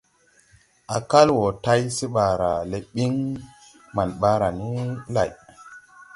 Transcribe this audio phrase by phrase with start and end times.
[0.95, 3.13] A kal wo tay se ɓaara le ɓiŋ
[3.95, 4.69] maŋ ɓaara ni
[5.15, 5.31] lay.